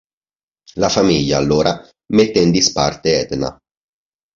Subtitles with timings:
[0.77, 3.55] La famiglia, allora, mette in disparte Edna.